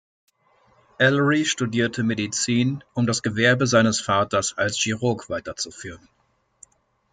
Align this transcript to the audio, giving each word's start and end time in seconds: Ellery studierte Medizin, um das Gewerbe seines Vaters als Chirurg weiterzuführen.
Ellery 0.99 1.45
studierte 1.45 2.01
Medizin, 2.01 2.83
um 2.95 3.05
das 3.05 3.21
Gewerbe 3.21 3.67
seines 3.67 4.01
Vaters 4.01 4.57
als 4.57 4.79
Chirurg 4.79 5.29
weiterzuführen. 5.29 6.09